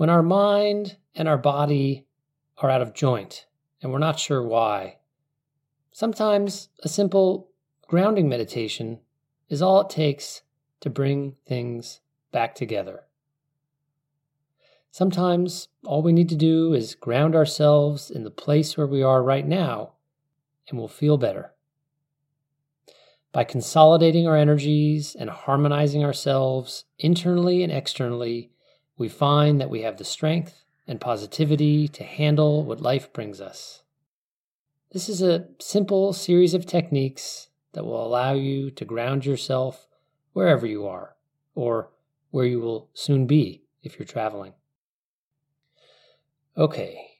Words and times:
When 0.00 0.08
our 0.08 0.22
mind 0.22 0.96
and 1.14 1.28
our 1.28 1.36
body 1.36 2.06
are 2.56 2.70
out 2.70 2.80
of 2.80 2.94
joint 2.94 3.44
and 3.82 3.92
we're 3.92 3.98
not 3.98 4.18
sure 4.18 4.42
why, 4.42 4.96
sometimes 5.92 6.70
a 6.82 6.88
simple 6.88 7.50
grounding 7.86 8.26
meditation 8.26 9.00
is 9.50 9.60
all 9.60 9.82
it 9.82 9.90
takes 9.90 10.40
to 10.80 10.88
bring 10.88 11.36
things 11.46 12.00
back 12.32 12.54
together. 12.54 13.02
Sometimes 14.90 15.68
all 15.84 16.00
we 16.00 16.14
need 16.14 16.30
to 16.30 16.34
do 16.34 16.72
is 16.72 16.94
ground 16.94 17.36
ourselves 17.36 18.10
in 18.10 18.24
the 18.24 18.30
place 18.30 18.78
where 18.78 18.86
we 18.86 19.02
are 19.02 19.22
right 19.22 19.46
now 19.46 19.96
and 20.70 20.78
we'll 20.78 20.88
feel 20.88 21.18
better. 21.18 21.52
By 23.32 23.44
consolidating 23.44 24.26
our 24.26 24.38
energies 24.38 25.14
and 25.14 25.28
harmonizing 25.28 26.02
ourselves 26.02 26.86
internally 26.98 27.62
and 27.62 27.70
externally, 27.70 28.50
we 29.00 29.08
find 29.08 29.58
that 29.58 29.70
we 29.70 29.80
have 29.80 29.96
the 29.96 30.04
strength 30.04 30.62
and 30.86 31.00
positivity 31.00 31.88
to 31.88 32.04
handle 32.04 32.62
what 32.62 32.82
life 32.82 33.10
brings 33.14 33.40
us. 33.40 33.82
This 34.92 35.08
is 35.08 35.22
a 35.22 35.46
simple 35.58 36.12
series 36.12 36.52
of 36.52 36.66
techniques 36.66 37.48
that 37.72 37.86
will 37.86 38.06
allow 38.06 38.34
you 38.34 38.70
to 38.72 38.84
ground 38.84 39.24
yourself 39.24 39.88
wherever 40.34 40.66
you 40.66 40.86
are, 40.86 41.16
or 41.54 41.88
where 42.30 42.44
you 42.44 42.60
will 42.60 42.90
soon 42.92 43.26
be 43.26 43.62
if 43.82 43.98
you're 43.98 44.04
traveling. 44.04 44.52
Okay, 46.54 47.12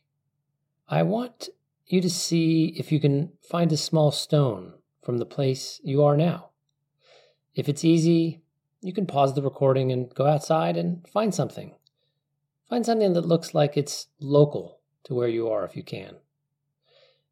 I 0.86 1.02
want 1.02 1.48
you 1.86 2.02
to 2.02 2.10
see 2.10 2.74
if 2.76 2.92
you 2.92 3.00
can 3.00 3.32
find 3.40 3.72
a 3.72 3.78
small 3.78 4.10
stone 4.10 4.74
from 5.00 5.16
the 5.16 5.24
place 5.24 5.80
you 5.82 6.04
are 6.04 6.18
now. 6.18 6.50
If 7.54 7.70
it's 7.70 7.86
easy, 7.86 8.42
you 8.80 8.92
can 8.92 9.06
pause 9.06 9.34
the 9.34 9.42
recording 9.42 9.92
and 9.92 10.12
go 10.14 10.26
outside 10.26 10.76
and 10.76 11.06
find 11.08 11.34
something. 11.34 11.74
Find 12.68 12.84
something 12.86 13.12
that 13.12 13.26
looks 13.26 13.54
like 13.54 13.76
it's 13.76 14.06
local 14.20 14.78
to 15.04 15.14
where 15.14 15.28
you 15.28 15.48
are 15.48 15.64
if 15.64 15.76
you 15.76 15.82
can. 15.82 16.16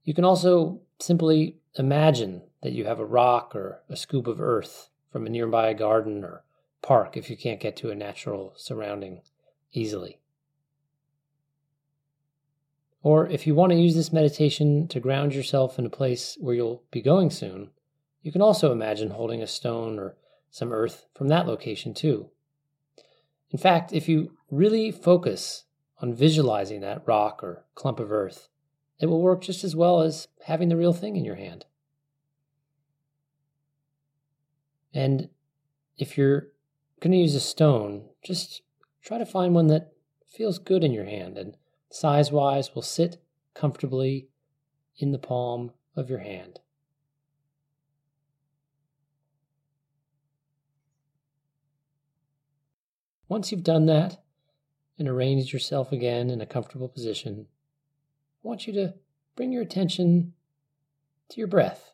You 0.05 0.15
can 0.15 0.25
also 0.25 0.81
simply 1.01 1.57
imagine 1.77 2.43
that 2.63 2.73
you 2.73 2.85
have 2.85 2.99
a 2.99 3.05
rock 3.05 3.55
or 3.55 3.83
a 3.89 3.97
scoop 3.97 4.27
of 4.27 4.41
earth 4.41 4.91
from 5.13 5.27
a 5.27 5.31
nearby 5.31 5.73
garden 5.75 6.25
or 6.25 6.45
park 6.83 7.17
if 7.17 7.31
you 7.31 7.37
can't 7.37 7.61
get 7.61 7.77
to 7.77 7.91
a 7.91 7.95
natural 7.95 8.53
surrounding 8.57 9.23
easily. 9.73 10.19
Or 13.03 13.29
if 13.29 13.47
you 13.47 13.55
want 13.55 13.71
to 13.73 13.79
use 13.79 13.95
this 13.95 14.13
meditation 14.13 14.89
to 14.89 15.01
ground 15.01 15.35
yourself 15.35 15.79
in 15.79 15.87
a 15.87 15.91
place 15.91 16.37
where 16.41 16.55
you'll 16.55 16.83
be 16.91 17.01
going 17.01 17.31
soon, 17.31 17.71
you 18.23 18.33
can 18.33 18.43
also 18.43 18.73
imagine 18.73 19.11
holding 19.11 19.41
a 19.41 19.47
stone 19.47 19.99
or 19.99 20.17
some 20.51 20.73
earth 20.73 21.07
from 21.15 21.29
that 21.29 21.47
location 21.47 21.95
too. 21.95 22.31
In 23.51 23.59
fact, 23.59 23.93
if 23.93 24.09
you 24.09 24.33
really 24.51 24.91
focus 24.91 25.65
on 26.01 26.15
visualizing 26.15 26.81
that 26.81 27.03
rock 27.07 27.43
or 27.43 27.65
clump 27.75 27.99
of 28.01 28.13
earth, 28.13 28.49
it 29.01 29.07
will 29.07 29.23
work 29.23 29.43
just 29.43 29.65
as 29.65 29.77
well 29.77 30.01
as 30.01 30.29
having 30.45 30.69
the 30.69 30.77
real 30.77 30.93
thing 30.93 31.17
in 31.17 31.25
your 31.25 31.37
hand. 31.37 31.65
And 34.93 35.29
if 35.97 36.17
you're 36.17 36.49
going 37.01 37.13
to 37.13 37.19
use 37.19 37.35
a 37.35 37.41
stone, 37.41 38.07
just 38.23 38.63
try 39.03 39.19
to 39.19 39.27
find 39.27 39.55
one 39.55 39.69
that 39.69 39.93
feels 40.27 40.59
good 40.59 40.85
in 40.85 40.93
your 40.93 41.05
hand 41.05 41.39
and 41.39 41.57
size 41.91 42.31
wise 42.31 42.75
will 42.75 42.83
sit 42.83 43.23
comfortably 43.55 44.29
in 44.97 45.13
the 45.13 45.19
palm 45.19 45.73
of 45.97 46.11
your 46.11 46.19
hand. 46.21 46.61
Once 53.29 53.53
you've 53.53 53.63
done 53.63 53.87
that 53.87 54.19
and 54.99 55.07
arranged 55.07 55.53
yourself 55.53 55.93
again 55.93 56.31
in 56.31 56.41
a 56.41 56.47
comfortable 56.47 56.89
position, 56.89 57.47
I 58.43 58.49
want 58.49 58.67
you 58.67 58.73
to 58.75 58.95
bring 59.37 59.53
your 59.53 59.63
attention 59.63 60.33
to 61.29 61.37
your 61.39 61.47
breath. 61.47 61.93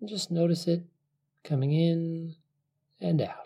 And 0.00 0.08
just 0.08 0.30
notice 0.30 0.66
it 0.66 0.82
coming 1.42 1.72
in 1.72 2.34
and 3.00 3.22
out. 3.22 3.45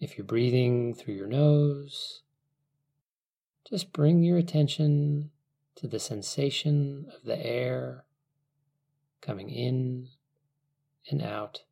If 0.00 0.16
you're 0.16 0.24
breathing 0.24 0.94
through 0.94 1.14
your 1.14 1.26
nose, 1.26 2.22
just 3.68 3.92
bring 3.92 4.22
your 4.22 4.38
attention 4.38 5.30
to 5.76 5.86
the 5.86 5.98
sensation 5.98 7.06
of 7.14 7.24
the 7.24 7.38
air 7.38 8.04
coming 9.20 9.50
in 9.50 10.08
and 11.10 11.20
out 11.20 11.64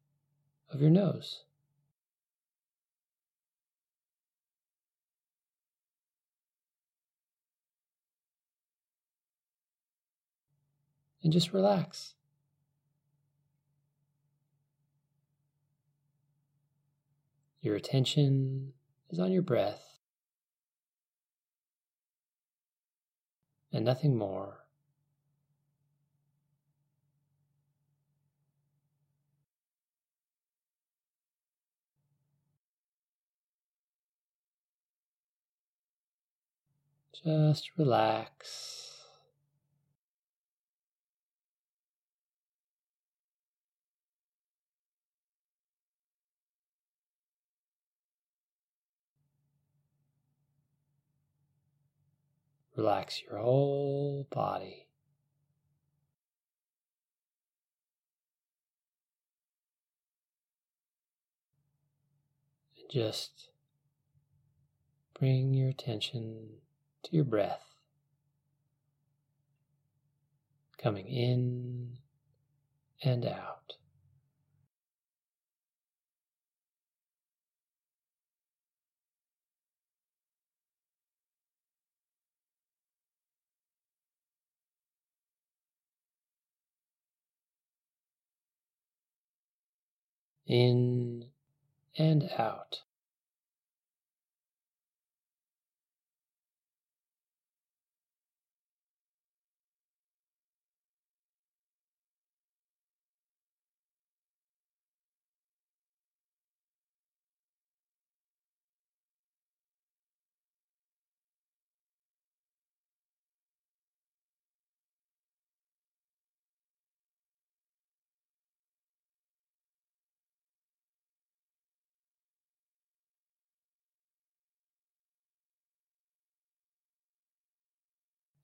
of 0.71 0.83
your 0.83 0.91
nose. 0.91 1.44
And 11.22 11.33
just 11.33 11.55
relax. 11.55 12.15
Your 17.61 17.75
attention 17.75 18.73
is 19.11 19.19
on 19.19 19.33
your 19.33 19.43
breath 19.43 19.99
and 23.73 23.85
nothing 23.85 24.17
more. 24.17 24.65
Just 37.25 37.71
relax. 37.77 38.97
Relax 52.78 53.25
your 53.28 53.41
whole 53.41 54.28
body. 54.30 54.86
And 62.78 62.89
just 62.89 63.51
bring 65.19 65.53
your 65.54 65.71
attention 65.71 66.51
to 67.03 67.16
your 67.16 67.25
breath 67.25 67.65
coming 70.80 71.09
in 71.09 71.98
and 73.03 73.27
out. 73.27 73.75
In 90.48 91.27
and 91.98 92.30
out. 92.39 92.80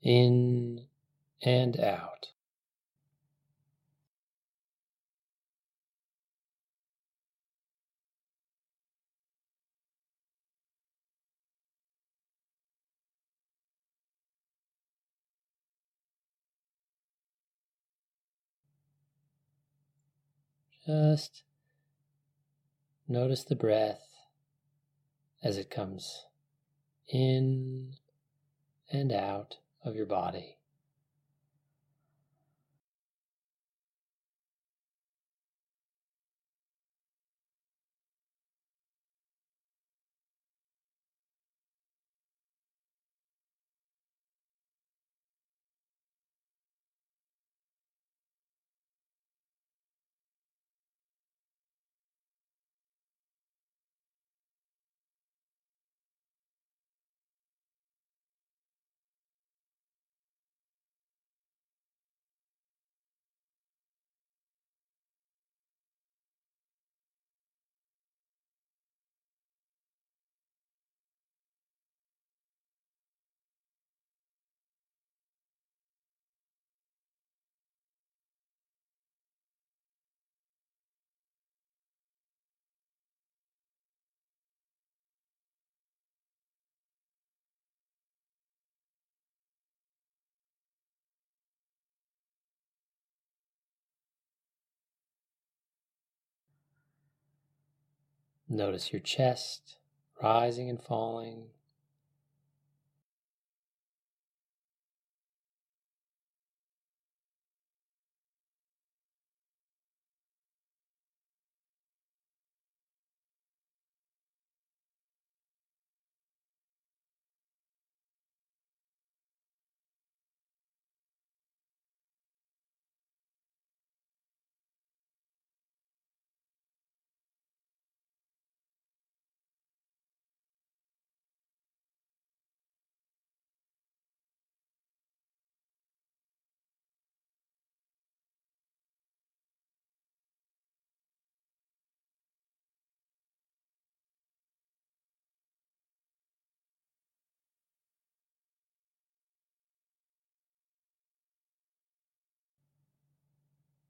In 0.04 0.82
and 1.42 1.80
out. 1.80 2.28
Just 20.86 21.44
notice 23.08 23.42
the 23.42 23.56
breath 23.56 24.06
as 25.42 25.56
it 25.56 25.70
comes 25.70 26.26
in 27.08 27.94
and 28.92 29.10
out 29.10 29.56
of 29.84 29.94
your 29.94 30.06
body. 30.06 30.56
Notice 98.54 98.92
your 98.92 99.00
chest 99.00 99.78
rising 100.22 100.70
and 100.70 100.80
falling. 100.80 101.46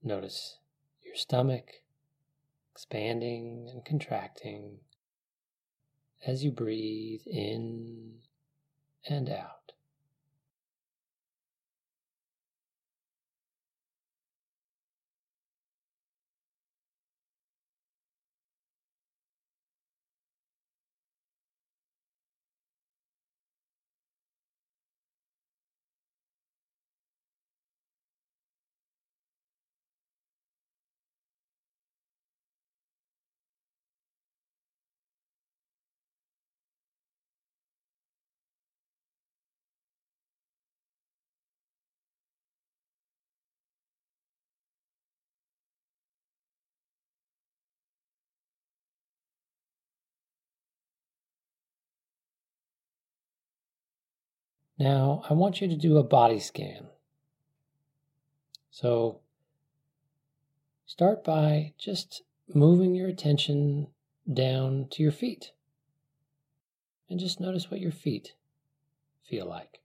Notice 0.06 0.58
your 1.02 1.16
stomach 1.16 1.80
expanding 2.74 3.70
and 3.72 3.82
contracting 3.82 4.80
as 6.26 6.44
you 6.44 6.50
breathe 6.50 7.22
in 7.26 8.16
and 9.08 9.30
out. 9.30 9.63
Now, 54.78 55.22
I 55.28 55.34
want 55.34 55.60
you 55.60 55.68
to 55.68 55.76
do 55.76 55.98
a 55.98 56.02
body 56.02 56.40
scan. 56.40 56.88
So, 58.70 59.20
start 60.84 61.22
by 61.22 61.74
just 61.78 62.22
moving 62.52 62.94
your 62.94 63.08
attention 63.08 63.88
down 64.32 64.88
to 64.90 65.02
your 65.02 65.12
feet. 65.12 65.52
And 67.08 67.20
just 67.20 67.38
notice 67.38 67.70
what 67.70 67.80
your 67.80 67.92
feet 67.92 68.34
feel 69.22 69.46
like. 69.46 69.83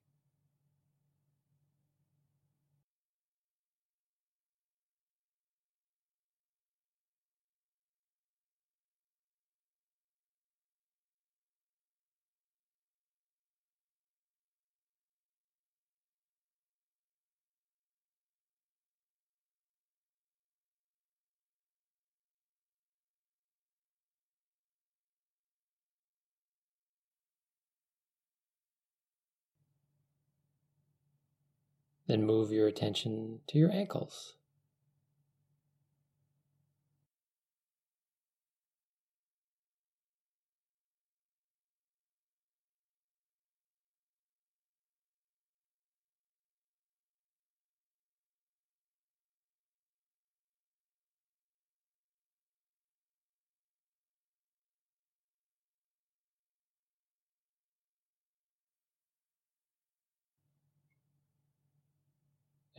Then 32.10 32.25
move 32.25 32.51
your 32.51 32.68
attention 32.68 33.42
to 33.50 33.60
your 33.60 33.72
ankles. 33.72 34.34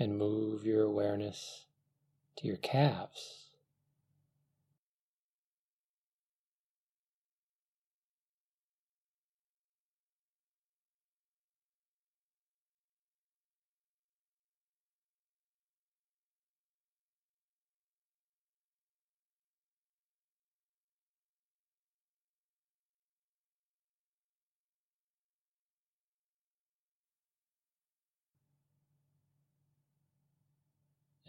And 0.00 0.18
move 0.18 0.64
your 0.64 0.82
awareness 0.84 1.66
to 2.36 2.46
your 2.46 2.56
calves. 2.56 3.39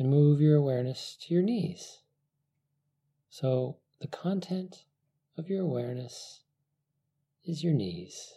And 0.01 0.10
move 0.10 0.41
your 0.41 0.55
awareness 0.55 1.15
to 1.22 1.31
your 1.31 1.43
knees. 1.43 2.00
So, 3.29 3.77
the 4.00 4.08
content 4.08 4.86
of 5.38 5.48
your 5.48 5.62
awareness 5.62 6.41
is 7.46 7.63
your 7.63 7.75
knees. 7.75 8.34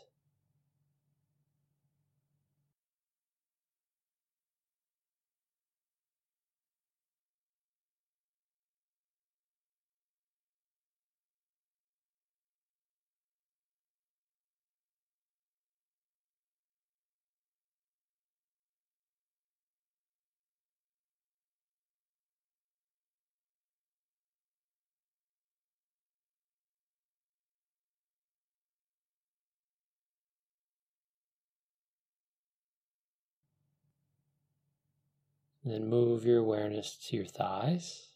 And 35.64 35.72
then 35.72 35.88
move 35.88 36.26
your 36.26 36.40
awareness 36.40 36.96
to 37.08 37.16
your 37.16 37.24
thighs. 37.24 38.08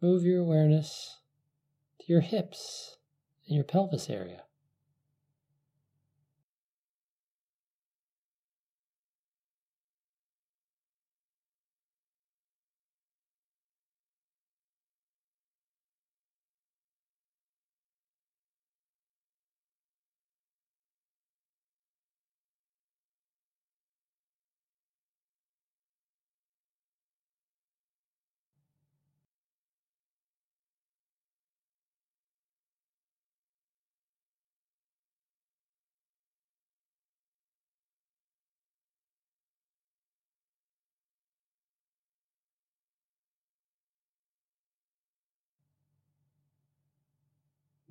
Move 0.00 0.24
your 0.24 0.40
awareness 0.40 1.18
to 2.00 2.12
your 2.12 2.20
hips 2.20 2.98
and 3.46 3.56
your 3.56 3.64
pelvis 3.64 4.08
area. 4.08 4.42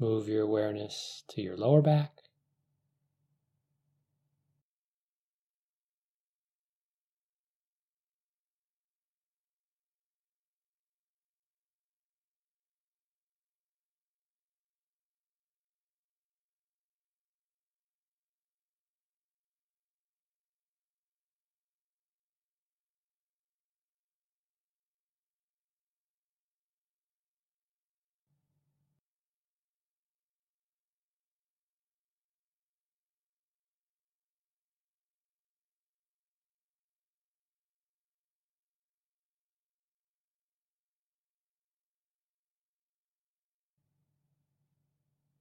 Move 0.08 0.30
your 0.30 0.44
awareness 0.44 1.24
to 1.28 1.42
your 1.42 1.58
lower 1.58 1.82
back. 1.82 2.27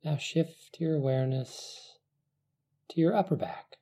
Now 0.06 0.16
shift 0.16 0.76
your 0.78 0.94
awareness 0.94 1.98
to 2.90 3.00
your 3.00 3.16
upper 3.16 3.34
back. 3.34 3.76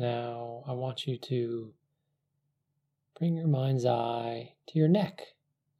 Now, 0.00 0.64
I 0.66 0.72
want 0.72 1.06
you 1.06 1.18
to 1.18 1.74
bring 3.18 3.36
your 3.36 3.46
mind's 3.46 3.84
eye 3.84 4.54
to 4.68 4.78
your 4.78 4.88
neck 4.88 5.20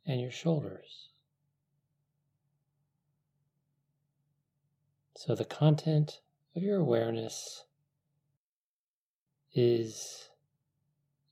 and 0.04 0.20
your 0.20 0.30
shoulders. 0.30 1.08
So, 5.16 5.34
the 5.34 5.46
content 5.46 6.20
of 6.54 6.62
your 6.62 6.76
awareness 6.76 7.64
is 9.54 10.28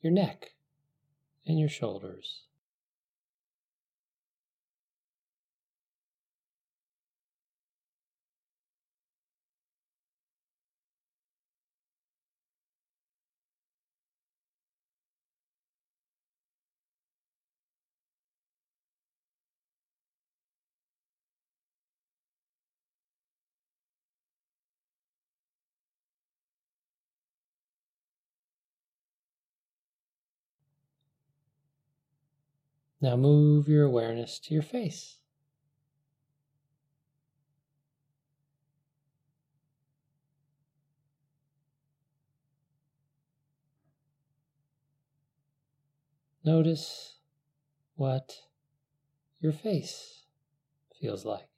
your 0.00 0.14
neck 0.14 0.54
and 1.46 1.58
your 1.60 1.68
shoulders. 1.68 2.44
Now 33.00 33.16
move 33.16 33.68
your 33.68 33.84
awareness 33.84 34.38
to 34.40 34.54
your 34.54 34.62
face. 34.62 35.18
Notice 46.44 47.18
what 47.94 48.34
your 49.40 49.52
face 49.52 50.24
feels 50.98 51.24
like. 51.24 51.48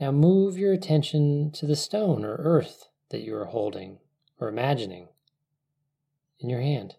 Now 0.00 0.12
move 0.12 0.56
your 0.56 0.72
attention 0.72 1.50
to 1.52 1.66
the 1.66 1.76
stone 1.76 2.24
or 2.24 2.36
earth 2.36 2.88
that 3.10 3.22
you 3.22 3.34
are 3.36 3.46
holding 3.46 3.98
or 4.40 4.48
imagining 4.48 5.08
in 6.38 6.48
your 6.48 6.60
hand. 6.60 6.96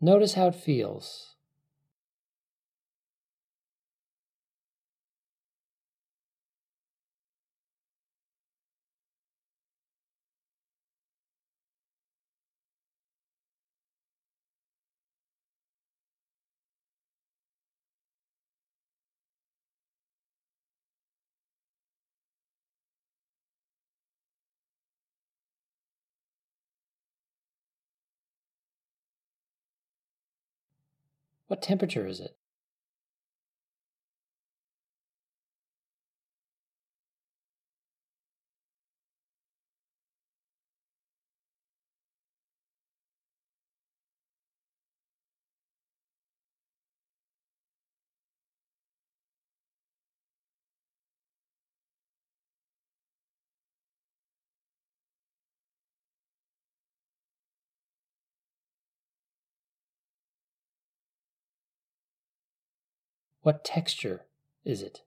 Notice 0.00 0.34
how 0.34 0.48
it 0.48 0.54
feels. 0.54 1.34
What 31.50 31.62
temperature 31.62 32.06
is 32.06 32.20
it? 32.20 32.36
What 63.42 63.64
texture 63.64 64.26
is 64.64 64.82
it? 64.82 65.02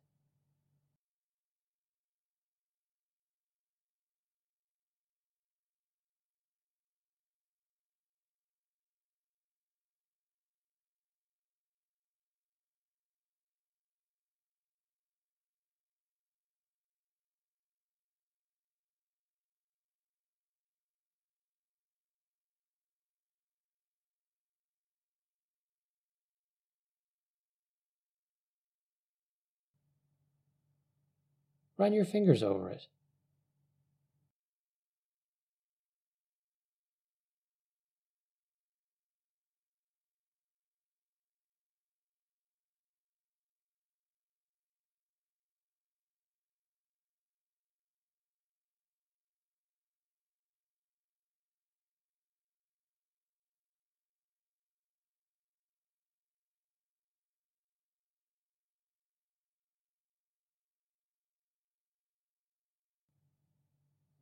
Run 31.78 31.94
your 31.94 32.06
fingers 32.06 32.44
over 32.44 32.70
it. 32.70 32.88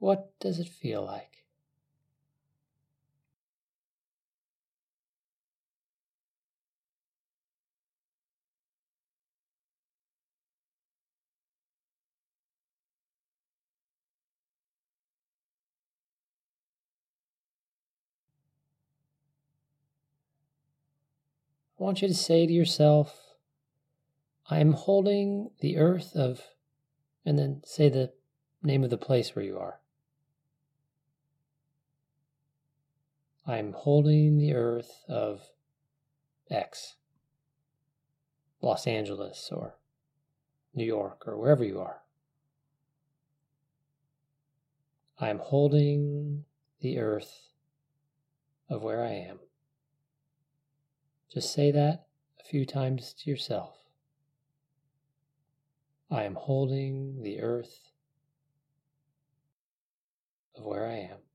What 0.01 0.31
does 0.39 0.57
it 0.57 0.67
feel 0.67 1.05
like? 1.05 1.45
I 21.79 21.83
want 21.83 22.01
you 22.01 22.07
to 22.07 22.13
say 22.15 22.47
to 22.47 22.51
yourself, 22.51 23.35
I 24.49 24.57
am 24.61 24.71
holding 24.71 25.51
the 25.59 25.77
earth 25.77 26.15
of, 26.15 26.41
and 27.23 27.37
then 27.37 27.61
say 27.67 27.87
the 27.87 28.13
name 28.63 28.83
of 28.83 28.89
the 28.89 28.97
place 28.97 29.35
where 29.35 29.45
you 29.45 29.59
are. 29.59 29.80
I'm 33.45 33.73
holding 33.73 34.37
the 34.37 34.53
earth 34.53 35.03
of 35.09 35.41
X, 36.49 36.95
Los 38.61 38.85
Angeles 38.85 39.49
or 39.51 39.75
New 40.75 40.85
York 40.85 41.23
or 41.27 41.37
wherever 41.37 41.63
you 41.63 41.79
are. 41.79 42.01
I 45.17 45.29
am 45.29 45.39
holding 45.39 46.45
the 46.81 46.99
earth 46.99 47.49
of 48.69 48.83
where 48.83 49.03
I 49.03 49.11
am. 49.11 49.39
Just 51.33 51.51
say 51.53 51.71
that 51.71 52.05
a 52.39 52.43
few 52.43 52.65
times 52.65 53.13
to 53.19 53.29
yourself. 53.29 53.77
I 56.11 56.23
am 56.23 56.35
holding 56.35 57.23
the 57.23 57.39
earth 57.39 57.91
of 60.55 60.65
where 60.65 60.85
I 60.85 60.97
am. 60.97 61.30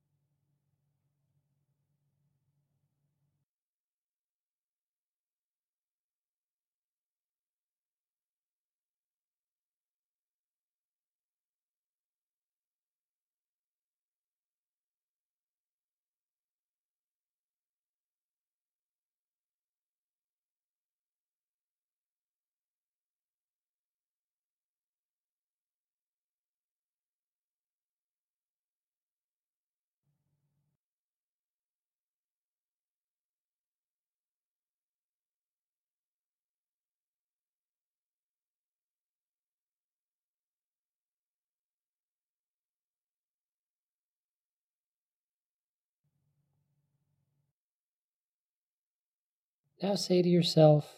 Now 49.83 49.95
say 49.95 50.23
to 50.23 50.29
yourself, 50.29 50.95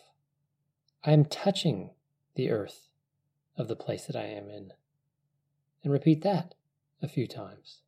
I 1.04 1.12
am 1.12 1.24
touching 1.24 1.90
the 2.34 2.50
earth 2.50 2.88
of 3.56 3.66
the 3.66 3.76
place 3.76 4.06
that 4.06 4.16
I 4.16 4.26
am 4.26 4.48
in. 4.48 4.72
And 5.82 5.92
repeat 5.92 6.22
that 6.22 6.54
a 7.02 7.08
few 7.08 7.26
times. 7.26 7.82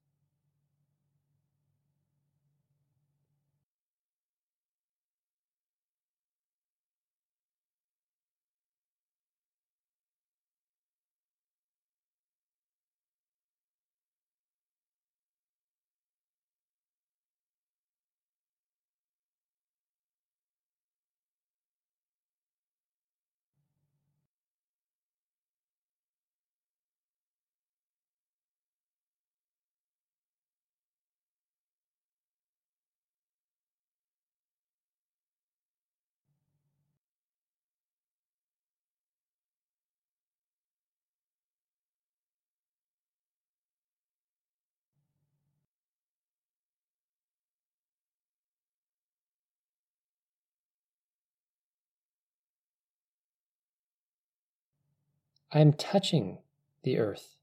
I 55.52 55.58
am 55.58 55.72
touching 55.72 56.38
the 56.84 56.98
earth 56.98 57.36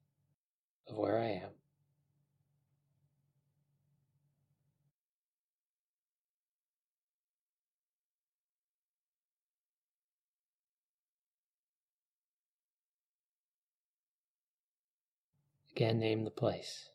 of 0.88 0.96
where 0.96 1.20
I 1.20 1.28
am. 1.28 1.50
Again, 15.72 16.00
name 16.00 16.24
the 16.24 16.32
place. 16.32 16.90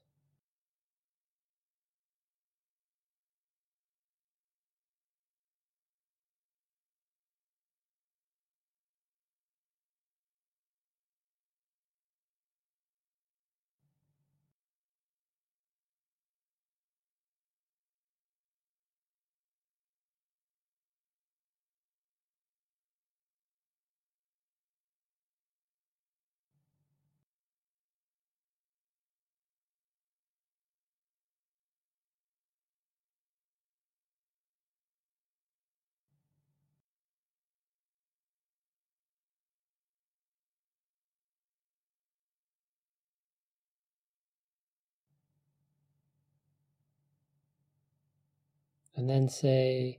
And 49.02 49.10
then 49.10 49.28
say, 49.28 49.98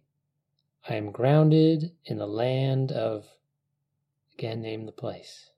I 0.87 0.95
am 0.95 1.11
grounded 1.11 1.91
in 2.05 2.19
the 2.19 2.25
land 2.25 2.93
of, 2.93 3.27
again, 4.33 4.61
name 4.61 4.85
the 4.85 4.93
place. 4.93 5.49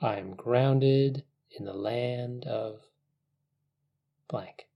I 0.00 0.18
am 0.18 0.36
grounded 0.36 1.24
in 1.50 1.64
the 1.64 1.74
land 1.74 2.44
of 2.44 2.82
blank. 4.28 4.68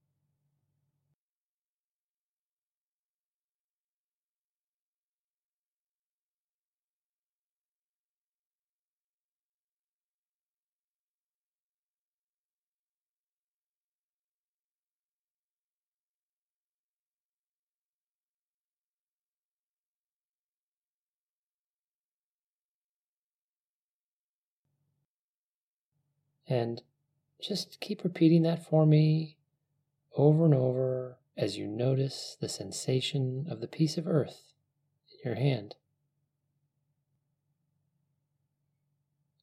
And 26.50 26.82
just 27.40 27.78
keep 27.80 28.02
repeating 28.02 28.42
that 28.42 28.66
for 28.66 28.84
me 28.84 29.38
over 30.16 30.44
and 30.44 30.52
over 30.52 31.16
as 31.36 31.56
you 31.56 31.68
notice 31.68 32.36
the 32.40 32.48
sensation 32.48 33.46
of 33.48 33.60
the 33.60 33.68
piece 33.68 33.96
of 33.96 34.08
earth 34.08 34.52
in 35.12 35.30
your 35.30 35.40
hand. 35.40 35.76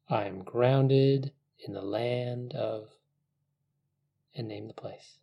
I 0.10 0.26
am 0.26 0.44
grounded 0.44 1.32
in 1.66 1.74
the 1.74 1.82
land 1.82 2.54
of, 2.54 2.90
and 4.36 4.48
name 4.48 4.68
the 4.68 4.74
place. 4.74 5.20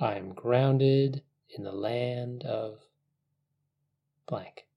I 0.00 0.16
am 0.16 0.34
grounded 0.34 1.24
in 1.50 1.64
the 1.64 1.72
land 1.72 2.44
of 2.44 2.80
blank. 4.28 4.67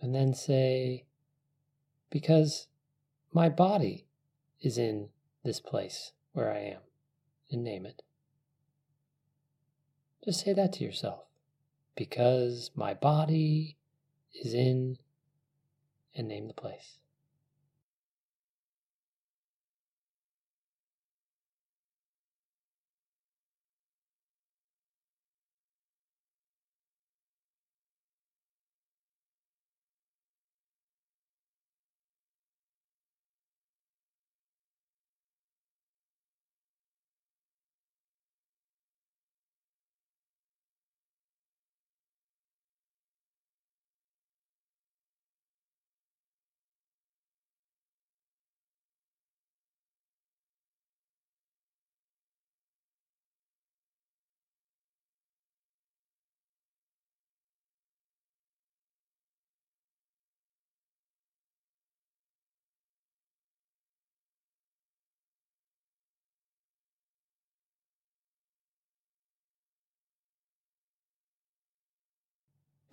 And 0.00 0.14
then 0.14 0.34
say, 0.34 1.04
because 2.10 2.68
my 3.32 3.48
body 3.48 4.06
is 4.60 4.78
in 4.78 5.08
this 5.44 5.60
place 5.60 6.12
where 6.32 6.52
I 6.52 6.58
am, 6.58 6.80
and 7.50 7.64
name 7.64 7.86
it. 7.86 8.02
Just 10.24 10.44
say 10.44 10.52
that 10.52 10.72
to 10.74 10.84
yourself. 10.84 11.20
Because 11.94 12.70
my 12.74 12.94
body 12.94 13.76
is 14.34 14.52
in, 14.52 14.98
and 16.14 16.28
name 16.28 16.48
the 16.48 16.54
place. 16.54 16.98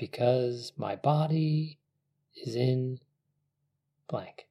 Because 0.03 0.73
my 0.75 0.97
body 0.97 1.79
is 2.35 2.57
in 2.57 2.99
blank. 4.09 4.47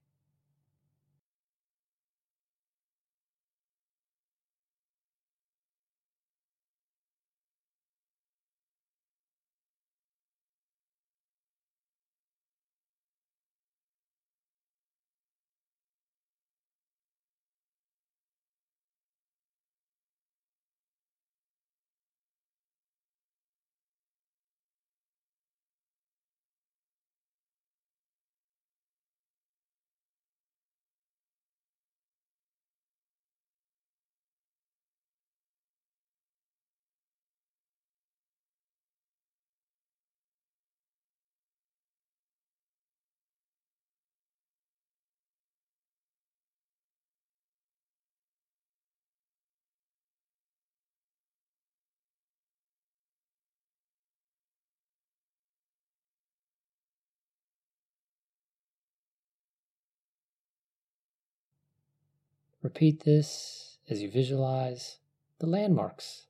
Repeat 62.74 63.04
this 63.04 63.76
as 63.90 64.00
you 64.00 64.10
visualize 64.10 64.96
the 65.40 65.46
landmarks 65.46 66.24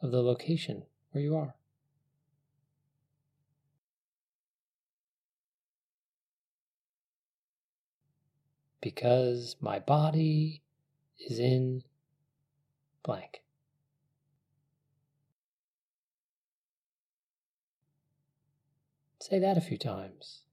of 0.00 0.12
the 0.12 0.22
location 0.22 0.84
where 1.10 1.22
you 1.22 1.36
are. 1.36 1.56
Because 8.80 9.56
my 9.60 9.78
body 9.78 10.62
is 11.18 11.38
in 11.38 11.82
blank. 13.02 13.42
Say 19.20 19.38
that 19.38 19.58
a 19.58 19.60
few 19.60 19.76
times. 19.76 20.43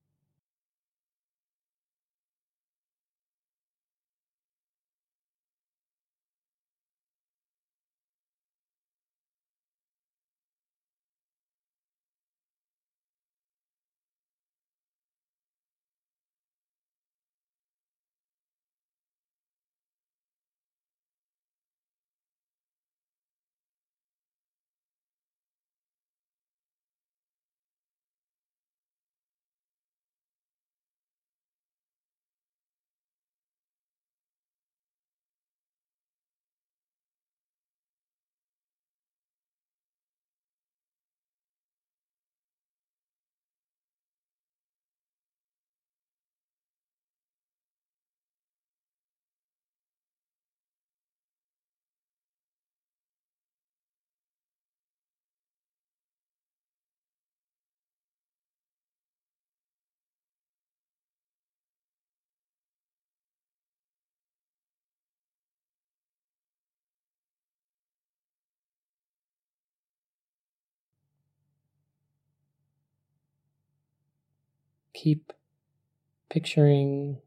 Keep 74.94 75.34
picturing 76.30 77.22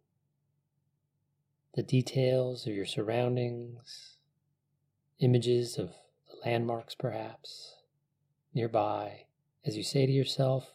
the 1.74 1.83
details 1.83 2.66
of 2.66 2.74
your 2.74 2.87
surroundings, 2.87 4.16
images 5.20 5.79
of 5.79 5.90
the 6.29 6.48
landmarks 6.48 6.94
perhaps 6.94 7.74
nearby, 8.55 9.24
as 9.64 9.77
you 9.77 9.83
say 9.83 10.07
to 10.07 10.12
yourself, 10.12 10.72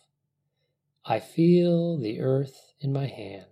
I 1.06 1.20
feel 1.20 1.98
the 1.98 2.20
earth 2.20 2.74
in 2.80 2.92
my 2.92 3.08
hand. 3.08 3.49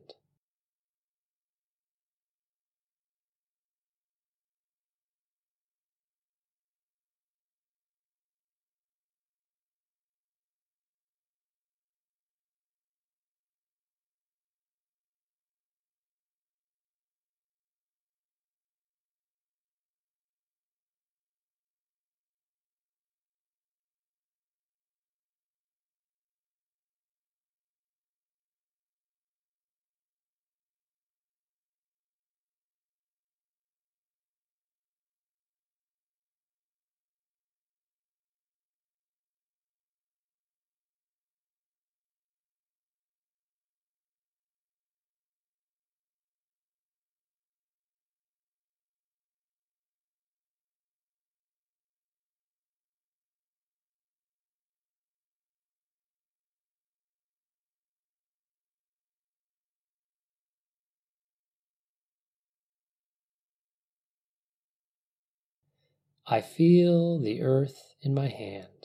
I 66.29 66.41
feel 66.41 67.19
the 67.19 67.41
earth 67.41 67.95
in 68.01 68.13
my 68.13 68.27
hand. 68.27 68.76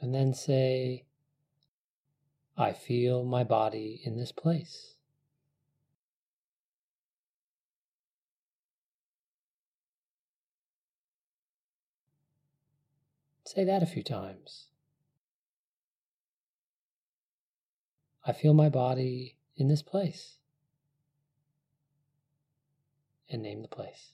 And 0.00 0.14
then 0.14 0.32
say, 0.32 1.04
I 2.56 2.72
feel 2.72 3.24
my 3.24 3.44
body 3.44 4.00
in 4.04 4.16
this 4.16 4.32
place. 4.32 4.94
Say 13.44 13.64
that 13.64 13.82
a 13.82 13.86
few 13.86 14.02
times. 14.02 14.66
I 18.26 18.32
feel 18.32 18.52
my 18.52 18.68
body 18.68 19.36
in 19.56 19.68
this 19.68 19.82
place. 19.82 20.36
And 23.30 23.42
name 23.42 23.62
the 23.62 23.68
place. 23.68 24.12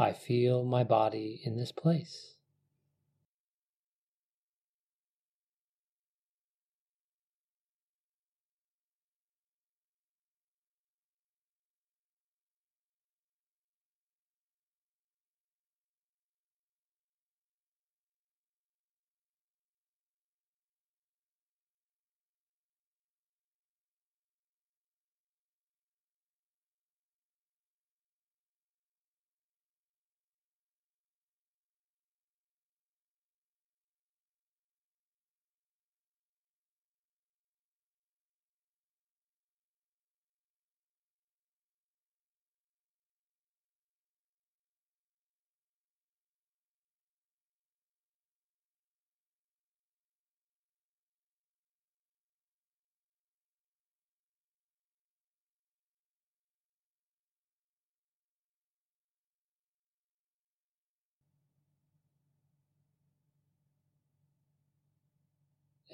I 0.00 0.12
feel 0.12 0.64
my 0.64 0.84
body 0.84 1.40
in 1.44 1.56
this 1.56 1.72
place. 1.72 2.37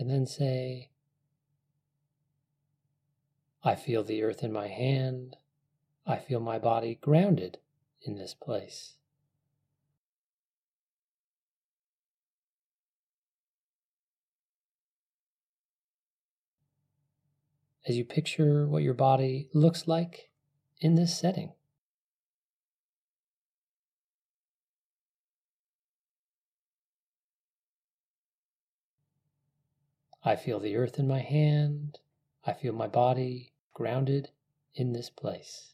And 0.05 0.13
then 0.13 0.27
say, 0.27 0.91
I 3.63 3.75
feel 3.75 4.05
the 4.05 4.23
earth 4.23 4.45
in 4.45 4.53
my 4.53 4.69
hand. 4.69 5.39
I 6.07 6.19
feel 6.19 6.41
my 6.41 6.59
body 6.59 6.99
grounded 7.01 7.57
in 8.03 8.17
this 8.19 8.35
place. 8.35 8.97
As 17.89 17.97
you 17.97 18.05
picture 18.05 18.67
what 18.67 18.83
your 18.83 18.93
body 18.93 19.49
looks 19.55 19.89
like 19.89 20.29
in 20.81 20.97
this 20.97 21.19
setting. 21.19 21.55
I 30.27 30.37
feel 30.37 30.59
the 30.59 30.77
earth 30.77 30.99
in 30.99 31.07
my 31.07 31.19
hand. 31.19 31.99
I 32.45 32.55
feel 32.55 32.73
my 32.73 32.89
body 32.89 33.53
grounded 33.75 34.31
in 34.75 34.95
this 34.95 35.11
place. 35.11 35.74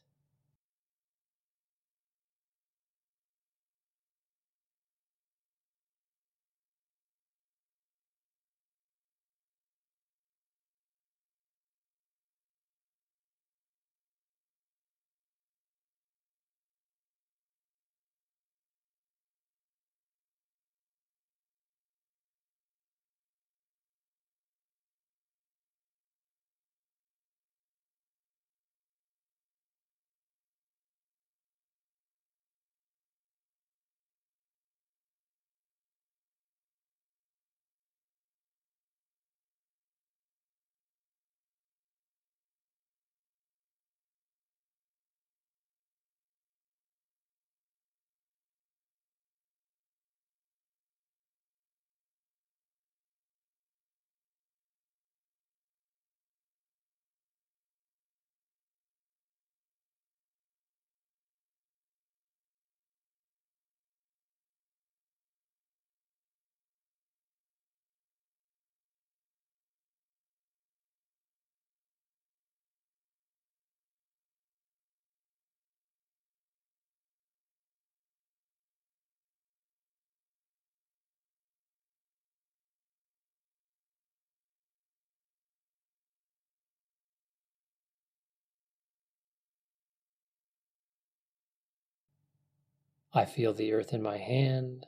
I 93.12 93.24
feel 93.24 93.52
the 93.52 93.72
earth 93.72 93.92
in 93.92 94.02
my 94.02 94.18
hand. 94.18 94.86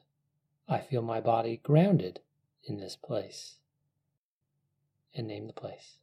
I 0.68 0.78
feel 0.78 1.02
my 1.02 1.20
body 1.20 1.60
grounded 1.62 2.20
in 2.64 2.78
this 2.78 2.96
place. 2.96 3.56
And 5.14 5.26
name 5.26 5.46
the 5.46 5.52
place. 5.52 5.98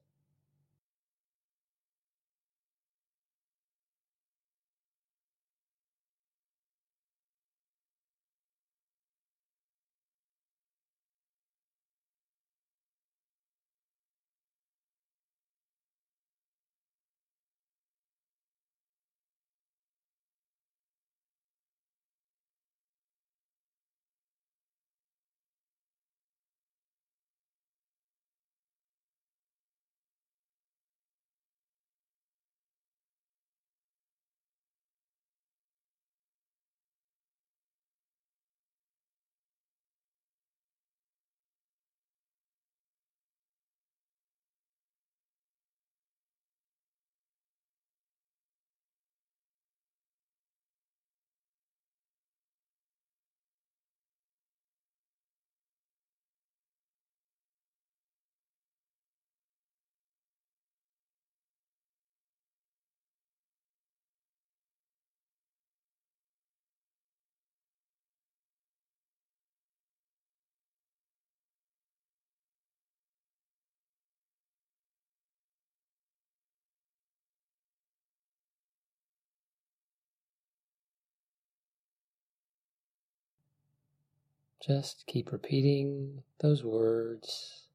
Just 84.65 85.05
keep 85.07 85.31
repeating 85.31 86.23
those 86.39 86.63
words. 86.63 87.67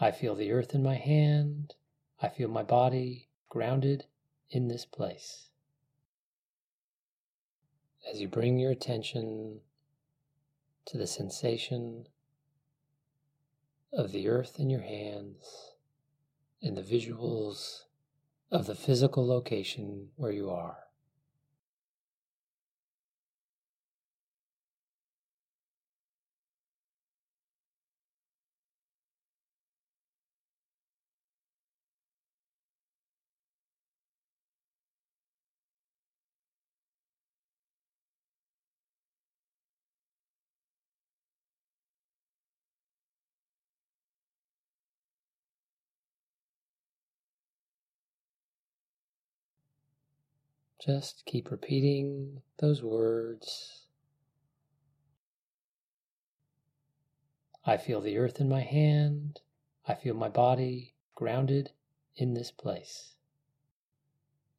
I 0.00 0.10
feel 0.10 0.34
the 0.34 0.50
earth 0.50 0.74
in 0.74 0.82
my 0.82 0.94
hand. 0.94 1.74
I 2.20 2.28
feel 2.28 2.48
my 2.48 2.62
body 2.62 3.28
grounded 3.48 4.06
in 4.50 4.68
this 4.68 4.86
place. 4.86 5.50
As 8.10 8.20
you 8.20 8.28
bring 8.28 8.58
your 8.58 8.70
attention 8.70 9.60
to 10.86 10.98
the 10.98 11.06
sensation 11.06 12.06
of 13.92 14.10
the 14.12 14.28
earth 14.28 14.58
in 14.58 14.70
your 14.70 14.80
hands 14.80 15.74
and 16.62 16.76
the 16.76 16.82
visuals 16.82 17.82
of 18.50 18.66
the 18.66 18.74
physical 18.74 19.26
location 19.26 20.08
where 20.16 20.32
you 20.32 20.50
are. 20.50 20.78
Just 50.84 51.22
keep 51.26 51.52
repeating 51.52 52.42
those 52.58 52.82
words. 52.82 53.86
I 57.64 57.76
feel 57.76 58.00
the 58.00 58.18
earth 58.18 58.40
in 58.40 58.48
my 58.48 58.62
hand. 58.62 59.42
I 59.86 59.94
feel 59.94 60.14
my 60.14 60.28
body 60.28 60.94
grounded 61.14 61.70
in 62.16 62.34
this 62.34 62.50
place. 62.50 63.14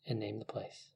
And 0.07 0.19
name 0.19 0.39
the 0.39 0.45
place. 0.45 0.92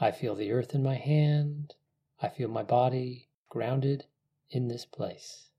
I 0.00 0.12
feel 0.12 0.36
the 0.36 0.52
earth 0.52 0.74
in 0.74 0.82
my 0.82 0.94
hand. 0.94 1.74
I 2.20 2.28
feel 2.28 2.48
my 2.48 2.62
body 2.62 3.28
grounded 3.48 4.06
in 4.50 4.68
this 4.68 4.84
place. 4.84 5.50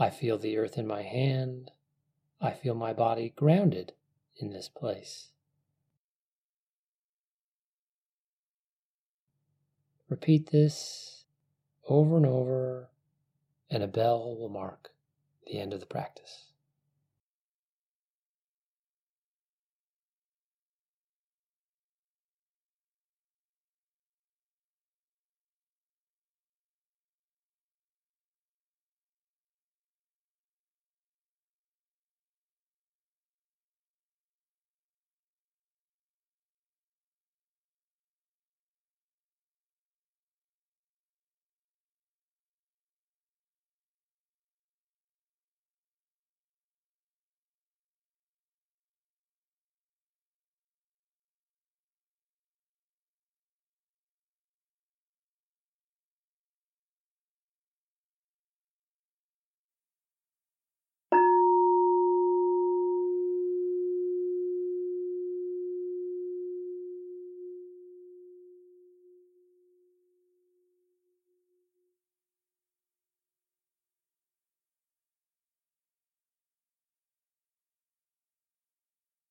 I 0.00 0.08
feel 0.08 0.38
the 0.38 0.56
earth 0.56 0.78
in 0.78 0.86
my 0.86 1.02
hand. 1.02 1.72
I 2.40 2.52
feel 2.52 2.74
my 2.74 2.94
body 2.94 3.34
grounded 3.36 3.92
in 4.34 4.50
this 4.50 4.66
place. 4.66 5.28
Repeat 10.08 10.50
this 10.50 11.26
over 11.86 12.16
and 12.16 12.24
over, 12.24 12.88
and 13.68 13.82
a 13.82 13.86
bell 13.86 14.36
will 14.38 14.48
mark 14.48 14.88
the 15.46 15.60
end 15.60 15.74
of 15.74 15.80
the 15.80 15.86
practice. 15.86 16.49